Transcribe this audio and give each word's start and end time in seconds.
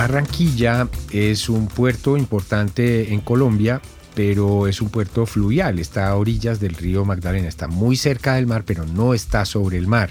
Barranquilla 0.00 0.88
es 1.12 1.50
un 1.50 1.66
puerto 1.66 2.16
importante 2.16 3.12
en 3.12 3.20
Colombia, 3.20 3.82
pero 4.14 4.66
es 4.66 4.80
un 4.80 4.88
puerto 4.88 5.26
fluvial, 5.26 5.78
está 5.78 6.08
a 6.08 6.16
orillas 6.16 6.58
del 6.58 6.72
río 6.72 7.04
Magdalena, 7.04 7.48
está 7.48 7.68
muy 7.68 7.96
cerca 7.96 8.36
del 8.36 8.46
mar, 8.46 8.62
pero 8.64 8.86
no 8.86 9.12
está 9.12 9.44
sobre 9.44 9.76
el 9.76 9.86
mar. 9.86 10.08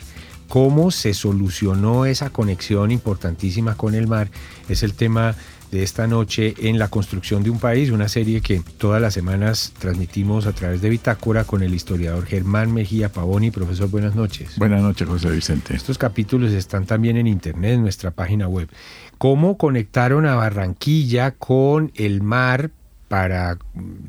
¿Cómo 0.48 0.92
se 0.92 1.16
solucionó 1.16 2.06
esa 2.06 2.30
conexión 2.30 2.92
importantísima 2.92 3.74
con 3.74 3.96
el 3.96 4.06
mar? 4.06 4.30
Es 4.68 4.84
el 4.84 4.94
tema 4.94 5.34
de 5.72 5.84
esta 5.84 6.08
noche 6.08 6.56
en 6.58 6.80
La 6.80 6.88
construcción 6.88 7.44
de 7.44 7.50
un 7.50 7.60
país, 7.60 7.92
una 7.92 8.08
serie 8.08 8.42
que 8.42 8.62
todas 8.78 9.02
las 9.02 9.14
semanas 9.14 9.74
transmitimos 9.78 10.48
a 10.48 10.54
través 10.54 10.82
de 10.82 10.90
Bitácora 10.90 11.44
con 11.44 11.62
el 11.62 11.74
historiador 11.74 12.26
Germán 12.26 12.74
Mejía 12.74 13.10
Pavoni. 13.10 13.52
Profesor, 13.52 13.90
buenas 13.90 14.16
noches. 14.16 14.58
Buenas 14.58 14.82
noches, 14.82 15.08
José 15.08 15.30
Vicente. 15.30 15.76
Estos 15.76 15.98
capítulos 15.98 16.52
están 16.52 16.86
también 16.86 17.18
en 17.18 17.28
internet, 17.28 17.74
en 17.74 17.82
nuestra 17.82 18.12
página 18.12 18.48
web. 18.48 18.70
¿Cómo 19.18 19.58
conectaron 19.58 20.26
a 20.26 20.36
Barranquilla 20.36 21.32
con 21.32 21.92
el 21.96 22.22
mar 22.22 22.72
para, 23.08 23.58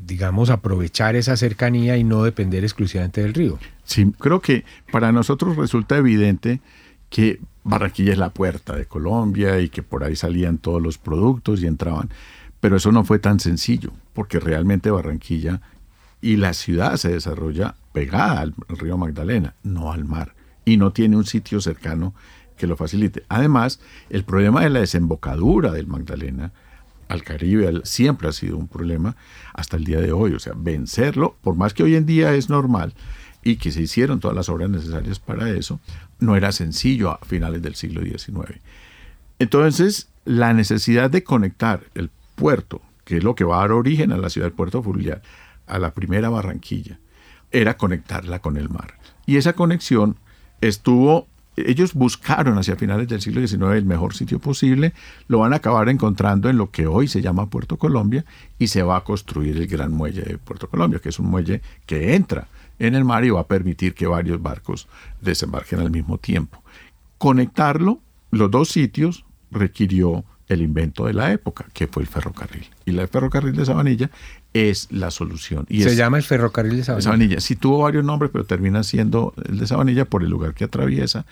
digamos, 0.05 0.49
aprovechar 0.49 1.15
esa 1.15 1.35
cercanía 1.35 1.97
y 1.97 2.03
no 2.03 2.23
depender 2.23 2.63
exclusivamente 2.63 3.21
del 3.21 3.33
río? 3.33 3.59
Sí, 3.83 4.11
creo 4.19 4.39
que 4.39 4.63
para 4.91 5.11
nosotros 5.11 5.57
resulta 5.57 5.97
evidente 5.97 6.61
que 7.11 7.39
Barranquilla 7.63 8.13
es 8.13 8.17
la 8.17 8.31
puerta 8.31 8.75
de 8.75 8.87
Colombia 8.87 9.59
y 9.59 9.69
que 9.69 9.83
por 9.83 10.03
ahí 10.03 10.15
salían 10.15 10.57
todos 10.57 10.81
los 10.81 10.97
productos 10.97 11.61
y 11.61 11.67
entraban. 11.67 12.09
Pero 12.59 12.77
eso 12.77 12.91
no 12.91 13.03
fue 13.03 13.19
tan 13.19 13.39
sencillo, 13.39 13.91
porque 14.13 14.39
realmente 14.39 14.89
Barranquilla 14.89 15.61
y 16.21 16.37
la 16.37 16.53
ciudad 16.53 16.95
se 16.95 17.09
desarrolla 17.09 17.75
pegada 17.91 18.39
al 18.39 18.55
río 18.69 18.97
Magdalena, 18.97 19.55
no 19.61 19.91
al 19.91 20.05
mar, 20.05 20.33
y 20.65 20.77
no 20.77 20.93
tiene 20.93 21.17
un 21.17 21.25
sitio 21.25 21.59
cercano 21.59 22.13
que 22.57 22.65
lo 22.65 22.77
facilite. 22.77 23.23
Además, 23.27 23.79
el 24.09 24.23
problema 24.23 24.61
de 24.61 24.69
la 24.69 24.79
desembocadura 24.79 25.71
del 25.71 25.87
Magdalena 25.87 26.53
al 27.09 27.23
Caribe 27.23 27.81
siempre 27.83 28.29
ha 28.29 28.31
sido 28.31 28.57
un 28.57 28.69
problema 28.69 29.17
hasta 29.53 29.75
el 29.75 29.83
día 29.83 29.99
de 29.99 30.13
hoy. 30.13 30.33
O 30.33 30.39
sea, 30.39 30.53
vencerlo, 30.55 31.35
por 31.41 31.55
más 31.55 31.73
que 31.73 31.83
hoy 31.83 31.95
en 31.95 32.05
día 32.05 32.33
es 32.35 32.49
normal 32.49 32.93
y 33.43 33.55
que 33.55 33.71
se 33.71 33.81
hicieron 33.81 34.19
todas 34.19 34.35
las 34.35 34.49
obras 34.49 34.69
necesarias 34.69 35.19
para 35.19 35.49
eso, 35.49 35.79
no 36.19 36.35
era 36.35 36.51
sencillo 36.51 37.09
a 37.09 37.19
finales 37.25 37.61
del 37.61 37.75
siglo 37.75 38.01
XIX. 38.01 38.59
Entonces, 39.39 40.09
la 40.25 40.53
necesidad 40.53 41.09
de 41.09 41.23
conectar 41.23 41.81
el 41.95 42.11
puerto, 42.35 42.81
que 43.05 43.17
es 43.17 43.23
lo 43.23 43.35
que 43.35 43.43
va 43.43 43.57
a 43.57 43.61
dar 43.61 43.71
origen 43.71 44.11
a 44.11 44.17
la 44.17 44.29
ciudad 44.29 44.47
del 44.47 44.55
puerto 44.55 44.83
fluvial, 44.83 45.21
a 45.67 45.79
la 45.79 45.93
primera 45.93 46.29
Barranquilla, 46.29 46.99
era 47.51 47.77
conectarla 47.77 48.39
con 48.39 48.57
el 48.57 48.69
mar. 48.69 48.97
Y 49.25 49.37
esa 49.37 49.53
conexión 49.53 50.17
estuvo, 50.61 51.27
ellos 51.55 51.93
buscaron 51.93 52.57
hacia 52.57 52.75
finales 52.75 53.07
del 53.07 53.21
siglo 53.21 53.45
XIX 53.45 53.73
el 53.73 53.85
mejor 53.85 54.13
sitio 54.13 54.39
posible, 54.39 54.93
lo 55.27 55.39
van 55.39 55.53
a 55.53 55.57
acabar 55.57 55.89
encontrando 55.89 56.49
en 56.49 56.57
lo 56.57 56.71
que 56.71 56.87
hoy 56.87 57.07
se 57.07 57.21
llama 57.21 57.49
Puerto 57.49 57.77
Colombia 57.77 58.25
y 58.57 58.67
se 58.67 58.83
va 58.83 58.97
a 58.97 59.03
construir 59.03 59.57
el 59.57 59.67
gran 59.67 59.91
muelle 59.91 60.21
de 60.21 60.37
Puerto 60.37 60.69
Colombia, 60.69 60.99
que 60.99 61.09
es 61.09 61.19
un 61.19 61.27
muelle 61.27 61.61
que 61.85 62.15
entra 62.15 62.47
en 62.79 62.95
el 62.95 63.03
mar 63.03 63.23
y 63.25 63.29
va 63.29 63.41
a 63.41 63.47
permitir 63.47 63.93
que 63.93 64.07
varios 64.07 64.41
barcos 64.41 64.87
desembarquen 65.21 65.79
al 65.79 65.91
mismo 65.91 66.17
tiempo. 66.17 66.63
Conectarlo, 67.17 67.99
los 68.31 68.49
dos 68.49 68.69
sitios, 68.69 69.25
requirió 69.51 70.23
el 70.51 70.61
invento 70.61 71.05
de 71.05 71.13
la 71.13 71.31
época, 71.31 71.65
que 71.73 71.87
fue 71.87 72.03
el 72.03 72.09
ferrocarril. 72.09 72.67
Y 72.85 72.97
el 72.97 73.07
ferrocarril 73.07 73.55
de 73.55 73.65
Sabanilla 73.65 74.11
es 74.53 74.87
la 74.91 75.09
solución. 75.09 75.65
Y 75.69 75.83
Se 75.83 75.95
llama 75.95 76.17
el 76.17 76.23
ferrocarril 76.23 76.75
de 76.75 76.83
Sabanilla. 76.83 77.03
Sabanilla. 77.03 77.39
Sí 77.39 77.55
tuvo 77.55 77.79
varios 77.79 78.03
nombres, 78.03 78.31
pero 78.33 78.43
termina 78.43 78.83
siendo 78.83 79.33
el 79.47 79.59
de 79.59 79.67
Sabanilla 79.67 80.05
por 80.05 80.23
el 80.23 80.29
lugar 80.29 80.53
que 80.53 80.65
atraviesa. 80.65 81.25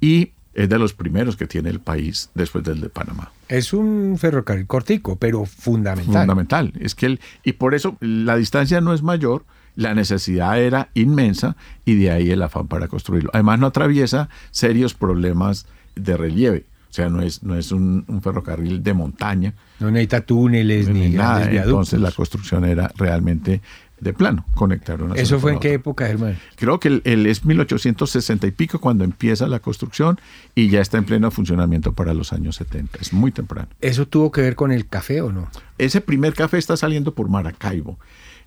Y 0.00 0.32
es 0.54 0.68
de 0.68 0.78
los 0.78 0.94
primeros 0.94 1.36
que 1.36 1.46
tiene 1.46 1.68
el 1.68 1.80
país 1.80 2.30
después 2.34 2.64
del 2.64 2.80
de 2.80 2.88
Panamá. 2.88 3.30
Es 3.48 3.74
un 3.74 4.16
ferrocarril 4.18 4.66
cortico, 4.66 5.16
pero 5.16 5.44
fundamental. 5.44 6.22
Fundamental. 6.22 6.72
Es 6.80 6.94
que 6.94 7.06
el, 7.06 7.20
y 7.44 7.52
por 7.52 7.74
eso 7.74 7.96
la 8.00 8.36
distancia 8.36 8.80
no 8.80 8.94
es 8.94 9.02
mayor, 9.02 9.44
la 9.76 9.94
necesidad 9.94 10.58
era 10.58 10.88
inmensa 10.94 11.56
y 11.84 11.96
de 11.96 12.10
ahí 12.10 12.30
el 12.30 12.42
afán 12.42 12.68
para 12.68 12.88
construirlo. 12.88 13.30
Además 13.34 13.58
no 13.58 13.66
atraviesa 13.66 14.30
serios 14.50 14.94
problemas 14.94 15.66
de 15.94 16.16
relieve. 16.16 16.64
O 16.92 16.94
sea, 16.94 17.08
no 17.08 17.22
es, 17.22 17.42
no 17.42 17.56
es 17.56 17.72
un, 17.72 18.04
ferrocarril 18.22 18.82
de 18.82 18.92
montaña. 18.92 19.54
No 19.80 19.90
necesita 19.90 20.20
túneles 20.20 20.88
ni, 20.88 21.08
nada. 21.08 21.50
Entonces 21.50 21.98
la 22.00 22.12
construcción 22.12 22.66
era 22.66 22.92
realmente 22.96 23.62
de 23.98 24.12
plano, 24.12 24.44
conectaron. 24.54 25.16
¿Eso 25.16 25.40
fue 25.40 25.54
en 25.54 25.58
qué 25.58 25.72
época, 25.72 26.06
Germán? 26.06 26.36
Creo 26.56 26.78
que 26.78 27.00
el, 27.04 27.26
es 27.26 27.44
1860 27.44 28.46
y 28.46 28.50
pico 28.50 28.80
cuando 28.80 29.04
empieza 29.04 29.46
la 29.46 29.60
construcción 29.60 30.20
y 30.54 30.68
ya 30.68 30.80
está 30.80 30.98
en 30.98 31.04
pleno 31.04 31.30
funcionamiento 31.30 31.92
para 31.92 32.12
los 32.12 32.32
años 32.32 32.56
70. 32.56 32.98
Es 33.00 33.12
muy 33.12 33.32
temprano. 33.32 33.68
¿Eso 33.80 34.06
tuvo 34.06 34.30
que 34.30 34.42
ver 34.42 34.54
con 34.54 34.70
el 34.70 34.86
café 34.86 35.22
o 35.22 35.32
no? 35.32 35.48
Ese 35.78 36.00
primer 36.00 36.34
café 36.34 36.58
está 36.58 36.76
saliendo 36.76 37.14
por 37.14 37.28
Maracaibo 37.28 37.98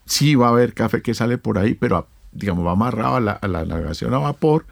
sí 0.05 0.35
va 0.35 0.47
a 0.47 0.49
haber 0.49 0.73
café 0.73 1.01
que 1.01 1.13
sale 1.13 1.37
por 1.37 1.57
ahí, 1.57 1.73
pero 1.73 2.07
digamos 2.31 2.65
va 2.65 2.71
amarrado 2.71 3.15
a 3.15 3.19
la, 3.19 3.65
navegación 3.65 4.13
a 4.13 4.19
vapor. 4.19 4.65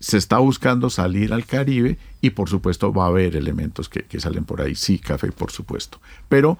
Se 0.00 0.16
está 0.16 0.38
buscando 0.38 0.90
salir 0.90 1.32
al 1.32 1.44
Caribe 1.44 1.98
y 2.20 2.30
por 2.30 2.48
supuesto 2.48 2.92
va 2.92 3.04
a 3.04 3.08
haber 3.08 3.36
elementos 3.36 3.88
que, 3.88 4.20
salen 4.20 4.44
por 4.44 4.60
ahí. 4.60 4.74
Sí, 4.74 4.98
café, 4.98 5.32
por 5.32 5.50
supuesto. 5.50 6.00
Pero 6.28 6.58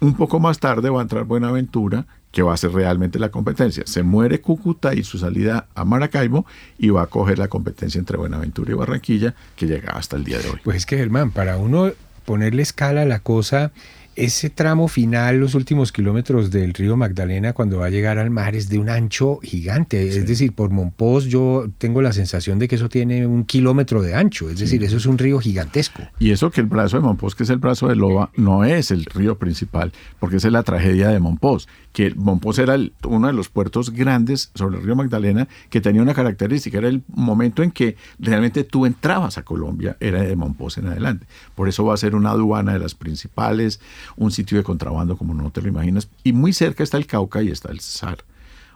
un 0.00 0.14
poco 0.14 0.40
más 0.40 0.58
tarde 0.58 0.90
va 0.90 1.00
a 1.00 1.02
entrar 1.02 1.24
Buenaventura, 1.24 2.06
que 2.30 2.42
va 2.42 2.52
a 2.52 2.56
ser 2.56 2.72
realmente 2.72 3.18
la 3.18 3.30
competencia. 3.30 3.82
Se 3.86 4.02
muere 4.02 4.40
Cúcuta 4.40 4.94
y 4.94 5.04
su 5.04 5.18
salida 5.18 5.68
a 5.74 5.84
Maracaibo 5.84 6.44
y 6.78 6.90
va 6.90 7.02
a 7.02 7.06
coger 7.06 7.38
la 7.38 7.48
competencia 7.48 7.98
entre 7.98 8.18
Buenaventura 8.18 8.72
y 8.72 8.74
Barranquilla, 8.74 9.34
que 9.56 9.66
llega 9.66 9.92
hasta 9.92 10.16
el 10.16 10.24
día 10.24 10.38
de 10.38 10.50
hoy. 10.50 10.60
Pues 10.62 10.76
es 10.76 10.86
que, 10.86 10.98
Germán, 10.98 11.30
para 11.30 11.56
uno 11.56 11.92
ponerle 12.24 12.62
escala 12.62 13.02
a 13.02 13.06
la 13.06 13.20
cosa, 13.20 13.72
ese 14.16 14.48
tramo 14.48 14.88
final, 14.88 15.38
los 15.38 15.54
últimos 15.54 15.92
kilómetros 15.92 16.50
del 16.50 16.72
río 16.72 16.96
Magdalena, 16.96 17.52
cuando 17.52 17.78
va 17.78 17.86
a 17.86 17.90
llegar 17.90 18.18
al 18.18 18.30
mar, 18.30 18.56
es 18.56 18.68
de 18.70 18.78
un 18.78 18.88
ancho 18.88 19.38
gigante. 19.42 20.08
Es 20.08 20.26
decir, 20.26 20.54
por 20.54 20.70
Monpós 20.70 21.26
yo 21.26 21.68
tengo 21.76 22.00
la 22.00 22.12
sensación 22.12 22.58
de 22.58 22.66
que 22.66 22.76
eso 22.76 22.88
tiene 22.88 23.26
un 23.26 23.44
kilómetro 23.44 24.00
de 24.00 24.14
ancho. 24.14 24.48
Es 24.48 24.58
decir, 24.58 24.82
eso 24.82 24.96
es 24.96 25.04
un 25.04 25.18
río 25.18 25.38
gigantesco. 25.38 26.02
Y 26.18 26.30
eso 26.30 26.50
que 26.50 26.62
el 26.62 26.66
brazo 26.66 26.96
de 26.96 27.02
Monpós, 27.02 27.34
que 27.34 27.42
es 27.42 27.50
el 27.50 27.58
brazo 27.58 27.88
de 27.88 27.96
Loba, 27.96 28.30
no 28.36 28.64
es 28.64 28.90
el 28.90 29.04
río 29.04 29.38
principal, 29.38 29.92
porque 30.18 30.36
esa 30.36 30.48
es 30.48 30.52
la 30.52 30.62
tragedia 30.62 31.08
de 31.08 31.20
Monpós, 31.20 31.68
que 31.92 32.14
Monpós 32.14 32.58
era 32.58 32.76
uno 33.04 33.26
de 33.26 33.32
los 33.34 33.50
puertos 33.50 33.90
grandes 33.90 34.50
sobre 34.54 34.78
el 34.78 34.84
río 34.84 34.96
Magdalena 34.96 35.46
que 35.68 35.82
tenía 35.82 36.00
una 36.00 36.14
característica, 36.14 36.78
era 36.78 36.88
el 36.88 37.02
momento 37.08 37.62
en 37.62 37.70
que 37.70 37.96
realmente 38.18 38.64
tú 38.64 38.86
entrabas 38.86 39.36
a 39.36 39.42
Colombia, 39.42 39.96
era 40.00 40.22
de 40.22 40.36
Monpós 40.36 40.78
en 40.78 40.86
adelante. 40.86 41.26
Por 41.54 41.68
eso 41.68 41.84
va 41.84 41.94
a 41.94 41.98
ser 41.98 42.14
una 42.14 42.30
aduana 42.30 42.72
de 42.72 42.78
las 42.78 42.94
principales 42.94 43.80
un 44.16 44.30
sitio 44.30 44.58
de 44.58 44.64
contrabando 44.64 45.16
como 45.16 45.34
no 45.34 45.50
te 45.50 45.62
lo 45.62 45.68
imaginas. 45.68 46.08
Y 46.22 46.32
muy 46.32 46.52
cerca 46.52 46.82
está 46.82 46.96
el 46.96 47.06
Cauca 47.06 47.42
y 47.42 47.48
está 47.48 47.70
el 47.70 47.80
Cesar. 47.80 48.18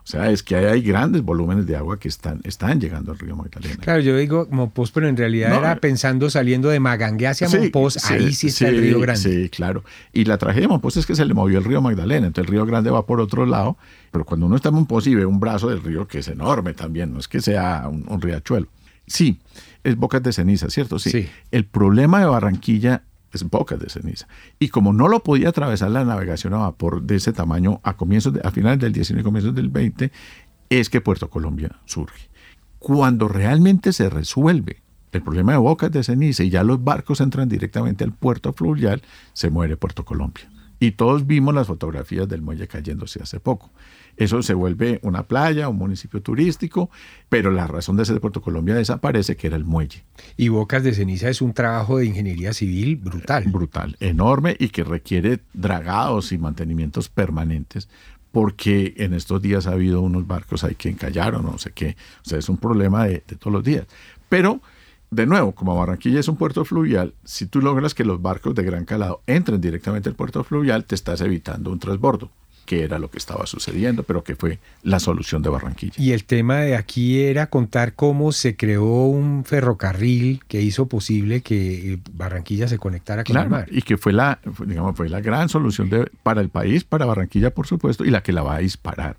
O 0.03 0.07
sea, 0.11 0.31
es 0.31 0.43
que 0.43 0.57
hay, 0.57 0.83
grandes 0.83 1.23
volúmenes 1.23 1.67
de 1.67 1.77
agua 1.77 1.99
que 1.99 2.09
están, 2.09 2.41
están 2.45 2.81
llegando 2.81 3.13
al 3.13 3.19
río 3.19 3.37
Magdalena. 3.37 3.77
Claro, 3.77 4.01
yo 4.01 4.17
digo 4.17 4.49
Monpós, 4.51 4.91
pero 4.91 5.07
en 5.07 5.17
realidad 5.17 5.57
era 5.57 5.77
pensando 5.77 6.31
saliendo 6.31 6.69
de 6.71 6.81
Magangue 6.81 7.29
hacia 7.29 7.49
sí, 7.49 7.71
ahí 8.09 8.33
sí 8.33 8.49
está 8.49 8.69
el 8.69 8.81
río 8.81 8.99
Grande. 8.99 9.21
Sí, 9.21 9.49
claro. 9.51 9.85
Y 10.13 10.25
la 10.25 10.39
tragedia 10.39 10.63
de 10.63 10.69
Monpós 10.69 10.97
es 10.97 11.07
que 11.07 11.15
se 11.15 11.25
le 11.25 11.35
movió 11.35 11.59
el 11.59 11.65
río 11.65 11.83
Magdalena, 11.83 12.27
entonces 12.27 12.49
el 12.49 12.53
río 12.53 12.67
Grande 12.67 12.91
va 12.91 13.07
por 13.07 13.21
otro 13.21 13.47
lado, 13.47 13.77
pero 14.11 14.25
cuando 14.25 14.47
uno 14.47 14.57
está 14.57 14.71
en 14.71 14.77
Monpós 14.77 15.07
y 15.07 15.15
ve 15.15 15.27
un 15.27 15.39
brazo 15.39 15.69
del 15.69 15.83
río 15.83 16.09
que 16.09 16.21
es 16.21 16.29
enorme 16.29 16.73
también, 16.73 17.13
no 17.13 17.21
es 17.21 17.29
que 17.29 17.41
sea 17.41 17.87
un, 17.87 18.05
un 18.09 18.21
riachuelo. 18.21 18.69
Sí, 19.07 19.39
es 19.85 19.97
bocas 19.97 20.23
de 20.23 20.33
ceniza, 20.33 20.71
¿cierto? 20.71 20.99
Sí. 20.99 21.29
El 21.51 21.67
problema 21.67 22.21
de 22.21 22.27
Barranquilla 22.27 23.03
es 23.33 23.45
bocas 23.45 23.79
de 23.79 23.89
ceniza. 23.89 24.27
Y 24.59 24.69
como 24.69 24.93
no 24.93 25.09
lo 25.09 25.23
podía 25.23 25.51
atravesar 25.51 25.91
la 25.91 26.05
navegación 26.05 26.55
a 26.55 26.59
vapor 26.59 27.03
de 27.03 27.17
ese 27.17 27.33
tamaño 27.33 27.81
a 27.83 27.97
comienzos 27.97 28.35
a 28.43 28.51
finales 28.51 28.81
del 28.81 28.93
19 28.93 29.21
y 29.21 29.25
comienzos 29.25 29.55
del 29.55 29.69
20, 29.69 30.11
es 30.69 30.91
que 30.91 31.01
Puerto 31.01 31.31
Colombia 31.31 31.81
surge. 31.85 32.29
Cuando 32.79 33.29
realmente 33.29 33.93
se 33.93 34.09
resuelve 34.09 34.83
el 35.13 35.23
problema 35.23 35.53
de 35.53 35.59
bocas 35.59 35.91
de 35.91 36.05
ceniza 36.05 36.45
y 36.45 36.51
ya 36.51 36.63
los 36.63 36.83
barcos 36.83 37.21
entran 37.21 37.49
directamente 37.49 38.05
al 38.05 38.13
puerto 38.13 38.53
fluvial, 38.53 39.03
se 39.33 39.51
muere 39.51 39.77
Puerto 39.77 40.05
Colombia. 40.05 40.49
Y 40.81 40.93
todos 40.93 41.27
vimos 41.27 41.55
las 41.55 41.67
fotografías 41.67 42.27
del 42.27 42.41
muelle 42.41 42.67
cayéndose 42.67 43.23
hace 43.23 43.39
poco. 43.39 43.71
Eso 44.17 44.43
se 44.43 44.55
vuelve 44.55 44.99
una 45.03 45.25
playa, 45.25 45.69
un 45.69 45.77
municipio 45.77 46.23
turístico, 46.23 46.91
pero 47.29 47.51
la 47.51 47.67
razón 47.67 47.97
de 47.97 48.05
ser 48.05 48.15
de 48.15 48.21
Puerto 48.21 48.41
Colombia 48.41 48.75
desaparece, 48.75 49.37
que 49.37 49.47
era 49.47 49.57
el 49.57 49.65
muelle. 49.65 50.03
Y 50.37 50.49
Bocas 50.49 50.83
de 50.83 50.95
Ceniza 50.95 51.29
es 51.29 51.43
un 51.43 51.53
trabajo 51.53 51.99
de 51.99 52.07
ingeniería 52.07 52.53
civil 52.55 52.97
brutal. 52.97 53.45
Brutal, 53.47 53.97
enorme 54.01 54.57
y 54.59 54.71
que 54.71 54.83
requiere 54.83 55.41
dragados 55.53 56.33
y 56.33 56.39
mantenimientos 56.39 57.09
permanentes 57.09 57.89
porque 58.33 58.95
en 58.97 59.13
estos 59.13 59.43
días 59.43 59.67
ha 59.67 59.73
habido 59.73 60.01
unos 60.01 60.27
barcos 60.27 60.65
ahí 60.65 60.77
que 60.77 60.89
encallaron, 60.89 61.45
no 61.45 61.59
sé 61.59 61.73
qué. 61.73 61.97
O 62.25 62.29
sea, 62.29 62.39
es 62.39 62.49
un 62.49 62.59
problema 62.59 63.05
de, 63.05 63.23
de 63.27 63.37
todos 63.37 63.53
los 63.53 63.65
días. 63.65 63.87
Pero 64.29 64.61
de 65.11 65.27
nuevo, 65.27 65.53
como 65.53 65.77
Barranquilla 65.77 66.21
es 66.21 66.29
un 66.29 66.37
puerto 66.37 66.65
fluvial, 66.65 67.15
si 67.25 67.47
tú 67.47 67.61
logras 67.61 67.95
que 67.95 68.05
los 68.05 68.23
barcos 68.23 68.55
de 68.55 68.63
gran 68.63 68.85
calado 68.85 69.23
entren 69.27 69.61
directamente 69.61 70.09
al 70.09 70.15
puerto 70.15 70.45
fluvial, 70.45 70.85
te 70.85 70.95
estás 70.95 71.21
evitando 71.21 71.71
un 71.71 71.79
transbordo. 71.81 72.31
qué 72.65 72.85
era 72.85 73.01
lo 73.01 73.11
que 73.11 73.19
estaba 73.19 73.47
sucediendo, 73.47 74.05
pero 74.05 74.23
que 74.23 74.37
fue 74.37 74.61
la 74.85 75.01
solución 75.01 75.43
de 75.43 75.51
Barranquilla. 75.51 75.95
Y 75.97 76.13
el 76.13 76.25
tema 76.25 76.59
de 76.59 76.77
aquí 76.77 77.21
era 77.21 77.49
contar 77.49 77.95
cómo 77.95 78.31
se 78.31 78.57
creó 78.57 79.07
un 79.07 79.45
ferrocarril 79.45 80.43
que 80.47 80.63
hizo 80.63 80.87
posible 80.87 81.41
que 81.41 81.99
Barranquilla 82.13 82.69
se 82.69 82.79
conectara 82.79 83.25
con 83.25 83.37
el 83.37 83.49
mar. 83.49 83.67
Y 83.73 83.83
que 83.83 83.97
fue 83.97 84.13
la, 84.13 84.39
digamos, 84.65 84.97
fue 84.97 85.09
la 85.09 85.21
gran 85.21 85.49
solución 85.49 85.91
de, 85.91 86.09
para 86.23 86.41
el 86.41 86.49
país, 86.49 86.85
para 86.85 87.07
Barranquilla, 87.07 87.51
por 87.51 87.67
supuesto, 87.67 88.05
y 88.05 88.11
la 88.11 88.23
que 88.23 88.33
la 88.33 88.45
va 88.45 88.55
a 88.55 88.59
disparar. 88.59 89.17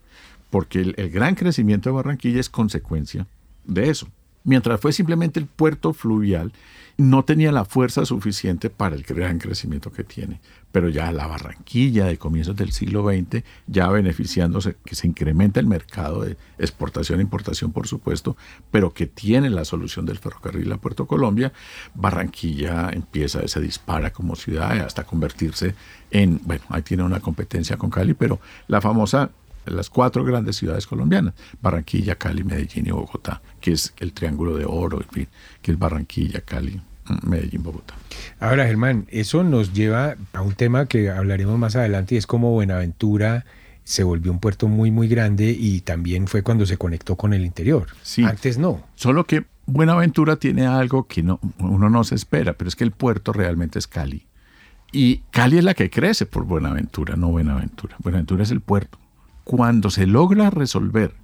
Porque 0.49 0.93
el 0.95 1.09
gran 1.09 1.35
crecimiento 1.35 1.89
de 1.89 1.95
Barranquilla 1.95 2.39
es 2.39 2.49
consecuencia 2.49 3.27
de 3.65 3.89
eso. 3.89 4.07
Mientras 4.43 4.79
fue 4.79 4.91
simplemente 4.91 5.39
el 5.39 5.45
puerto 5.45 5.93
fluvial, 5.93 6.51
no 6.97 7.23
tenía 7.23 7.51
la 7.51 7.65
fuerza 7.65 8.05
suficiente 8.05 8.69
para 8.69 8.95
el 8.95 9.03
gran 9.03 9.39
crecimiento 9.39 9.91
que 9.91 10.03
tiene. 10.03 10.39
Pero 10.71 10.89
ya 10.89 11.11
la 11.11 11.27
Barranquilla 11.27 12.05
de 12.05 12.17
comienzos 12.17 12.55
del 12.55 12.71
siglo 12.71 13.03
XX, 13.03 13.43
ya 13.67 13.89
beneficiándose, 13.89 14.77
que 14.85 14.95
se 14.95 15.07
incrementa 15.07 15.59
el 15.59 15.67
mercado 15.67 16.21
de 16.21 16.37
exportación 16.57 17.19
e 17.19 17.23
importación, 17.23 17.71
por 17.71 17.87
supuesto, 17.87 18.37
pero 18.71 18.93
que 18.93 19.07
tiene 19.07 19.49
la 19.49 19.65
solución 19.65 20.05
del 20.05 20.19
ferrocarril 20.19 20.71
a 20.71 20.77
Puerto 20.77 21.07
Colombia, 21.07 21.51
Barranquilla 21.93 22.89
empieza, 22.91 23.47
se 23.47 23.59
dispara 23.59 24.13
como 24.13 24.35
ciudad 24.35 24.71
hasta 24.79 25.03
convertirse 25.03 25.75
en, 26.09 26.39
bueno, 26.45 26.63
ahí 26.69 26.83
tiene 26.83 27.03
una 27.03 27.19
competencia 27.19 27.77
con 27.77 27.89
Cali, 27.89 28.13
pero 28.13 28.39
la 28.67 28.79
famosa 28.79 29.31
las 29.65 29.89
cuatro 29.89 30.23
grandes 30.23 30.55
ciudades 30.55 30.87
colombianas, 30.87 31.33
Barranquilla, 31.61 32.15
Cali, 32.15 32.43
Medellín 32.43 32.87
y 32.87 32.91
Bogotá, 32.91 33.41
que 33.59 33.73
es 33.73 33.93
el 33.99 34.13
triángulo 34.13 34.57
de 34.57 34.65
oro, 34.65 35.01
en 35.01 35.09
fin, 35.09 35.27
que 35.61 35.71
es 35.71 35.79
Barranquilla, 35.79 36.41
Cali, 36.41 36.81
Medellín, 37.23 37.63
Bogotá. 37.63 37.93
Ahora, 38.39 38.65
Germán, 38.65 39.05
eso 39.09 39.43
nos 39.43 39.73
lleva 39.73 40.15
a 40.33 40.41
un 40.41 40.53
tema 40.53 40.87
que 40.87 41.09
hablaremos 41.09 41.57
más 41.57 41.75
adelante 41.75 42.15
y 42.15 42.17
es 42.17 42.27
como 42.27 42.51
Buenaventura 42.51 43.45
se 43.83 44.03
volvió 44.03 44.31
un 44.31 44.39
puerto 44.39 44.67
muy, 44.67 44.91
muy 44.91 45.07
grande 45.07 45.55
y 45.57 45.81
también 45.81 46.27
fue 46.27 46.43
cuando 46.43 46.65
se 46.65 46.77
conectó 46.77 47.15
con 47.15 47.33
el 47.33 47.43
interior. 47.43 47.87
Sí, 48.03 48.23
Antes 48.23 48.57
no. 48.57 48.83
Solo 48.95 49.25
que 49.25 49.45
Buenaventura 49.65 50.35
tiene 50.35 50.67
algo 50.67 51.07
que 51.07 51.23
no, 51.23 51.39
uno 51.59 51.89
no 51.89 52.03
se 52.03 52.15
espera, 52.15 52.53
pero 52.53 52.67
es 52.67 52.75
que 52.75 52.83
el 52.83 52.91
puerto 52.91 53.33
realmente 53.33 53.79
es 53.79 53.87
Cali. 53.87 54.27
Y 54.91 55.19
Cali 55.31 55.57
es 55.57 55.63
la 55.63 55.73
que 55.73 55.89
crece 55.89 56.25
por 56.25 56.45
Buenaventura, 56.45 57.15
no 57.15 57.29
Buenaventura. 57.29 57.95
Buenaventura 57.99 58.43
es 58.43 58.51
el 58.51 58.61
puerto. 58.61 58.97
Cuando 59.43 59.89
se 59.89 60.07
logra 60.07 60.49
resolver 60.49 61.15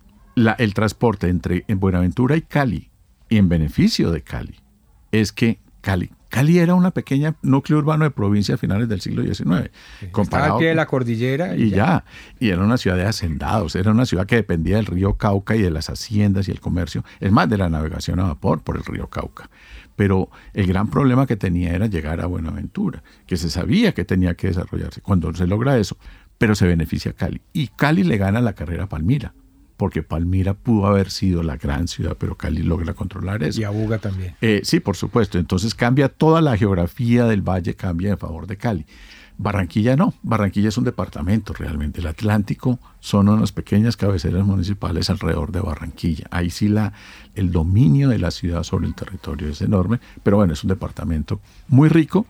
el 0.57 0.73
transporte 0.73 1.29
entre 1.29 1.65
en 1.67 1.79
Buenaventura 1.79 2.35
y 2.35 2.41
Cali, 2.41 2.89
y 3.29 3.37
en 3.37 3.49
beneficio 3.49 4.11
de 4.11 4.21
Cali, 4.21 4.55
es 5.11 5.31
que 5.31 5.59
Cali. 5.81 6.11
Cali 6.29 6.59
era 6.59 6.75
una 6.75 6.91
pequeña 6.91 7.35
núcleo 7.41 7.79
urbano 7.79 8.03
de 8.03 8.11
provincia 8.11 8.55
a 8.55 8.57
finales 8.57 8.89
del 8.89 8.99
siglo 8.99 9.23
XIX. 9.23 9.71
Comparado 10.11 10.59
de 10.59 10.75
la 10.75 10.85
cordillera. 10.85 11.55
Y, 11.55 11.69
ya. 11.69 12.03
Y 12.39 12.49
era 12.49 12.63
una 12.63 12.77
ciudad 12.77 12.97
de 12.97 13.05
hacendados. 13.05 13.75
Era 13.75 13.91
una 13.91 14.05
ciudad 14.05 14.25
que 14.25 14.35
dependía 14.35 14.75
del 14.75 14.85
río 14.85 15.13
Cauca 15.13 15.55
y 15.55 15.61
de 15.61 15.71
las 15.71 15.89
haciendas 15.89 16.49
y 16.49 16.51
el 16.51 16.59
comercio. 16.59 17.05
Es 17.21 17.31
más, 17.31 17.49
de 17.49 17.57
la 17.57 17.69
navegación 17.69 18.19
a 18.19 18.23
vapor 18.23 18.61
por 18.61 18.75
el 18.75 18.83
río 18.83 19.07
Cauca. 19.07 19.49
Pero 19.95 20.29
el 20.53 20.67
gran 20.67 20.89
problema 20.89 21.25
que 21.25 21.37
tenía 21.37 21.73
era 21.73 21.87
llegar 21.87 22.19
a 22.19 22.25
Buenaventura, 22.25 23.01
que 23.25 23.37
se 23.37 23.49
sabía 23.49 23.93
que 23.93 24.03
tenía 24.03 24.35
que 24.35 24.47
desarrollarse. 24.47 25.01
Cuando 25.01 25.33
se 25.33 25.47
logra 25.47 25.77
eso, 25.77 25.97
pero 26.37 26.55
se 26.55 26.67
beneficia 26.67 27.13
Cali. 27.13 27.41
Y 27.53 27.67
Cali 27.67 28.03
le 28.03 28.17
gana 28.17 28.41
la 28.41 28.53
carrera 28.53 28.85
a 28.85 28.89
Palmira 28.89 29.33
porque 29.77 30.01
Palmira 30.01 30.55
pudo 30.55 30.87
haber 30.87 31.11
sido 31.11 31.43
la 31.43 31.55
gran 31.55 31.87
ciudad, 31.87 32.17
pero 32.19 32.35
Cali 32.35 32.63
logra 32.63 32.95
controlar 32.95 33.43
eso. 33.43 33.61
Y 33.61 33.63
Abuga 33.63 33.99
también. 33.99 34.35
Eh, 34.41 34.61
sí, 34.63 34.79
por 34.79 34.97
supuesto. 34.97 35.37
Entonces 35.37 35.75
cambia 35.75 36.09
toda 36.09 36.41
la 36.41 36.57
geografía 36.57 37.25
del 37.25 37.43
valle, 37.43 37.75
cambia 37.75 38.09
en 38.09 38.17
favor 38.17 38.47
de 38.47 38.57
Cali. 38.57 38.85
Barranquilla 39.39 39.95
no, 39.95 40.15
Barranquilla 40.23 40.69
es 40.69 40.77
un 40.79 40.83
departamento 40.83 41.53
realmente. 41.53 42.01
El 42.01 42.07
Atlántico 42.07 42.79
son 42.99 43.29
unas 43.29 43.51
pequeñas 43.51 43.95
cabeceras 43.95 44.43
municipales 44.43 45.11
alrededor 45.11 45.51
de 45.51 45.61
Barranquilla. 45.61 46.25
Ahí 46.31 46.49
sí 46.49 46.67
la, 46.67 46.93
el 47.35 47.51
dominio 47.51 48.09
de 48.09 48.17
la 48.17 48.31
ciudad 48.31 48.63
sobre 48.63 48.87
el 48.87 48.95
territorio 48.95 49.49
es 49.49 49.61
enorme, 49.61 49.99
pero 50.23 50.37
bueno, 50.37 50.53
es 50.53 50.63
un 50.63 50.69
departamento 50.69 51.39
muy 51.67 51.87
rico, 51.87 52.25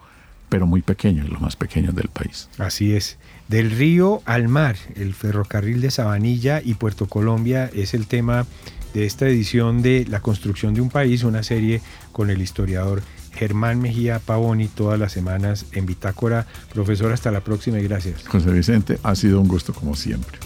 pero 0.49 0.65
muy 0.65 0.81
pequeño, 0.81 1.23
es 1.23 1.29
lo 1.29 1.39
más 1.39 1.55
pequeño 1.55 1.91
del 1.91 2.07
país. 2.09 2.49
Así 2.57 2.95
es. 2.95 3.17
Del 3.47 3.71
río 3.71 4.21
al 4.25 4.47
mar, 4.47 4.75
el 4.95 5.13
ferrocarril 5.13 5.81
de 5.81 5.91
Sabanilla 5.91 6.61
y 6.63 6.73
Puerto 6.73 7.07
Colombia 7.07 7.69
es 7.73 7.93
el 7.93 8.07
tema 8.07 8.45
de 8.93 9.05
esta 9.05 9.27
edición 9.27 9.81
de 9.81 10.05
La 10.09 10.21
construcción 10.21 10.73
de 10.73 10.81
un 10.81 10.89
país, 10.89 11.23
una 11.23 11.43
serie 11.43 11.81
con 12.11 12.29
el 12.29 12.41
historiador 12.41 13.01
Germán 13.37 13.79
Mejía 13.79 14.19
Pavoni 14.19 14.67
todas 14.67 14.99
las 14.99 15.11
semanas 15.11 15.65
en 15.71 15.85
Bitácora. 15.85 16.47
Profesor, 16.73 17.11
hasta 17.11 17.31
la 17.31 17.41
próxima 17.41 17.79
y 17.79 17.83
gracias. 17.83 18.27
José 18.27 18.51
Vicente, 18.51 18.99
ha 19.03 19.15
sido 19.15 19.39
un 19.39 19.47
gusto 19.47 19.73
como 19.73 19.95
siempre. 19.95 20.39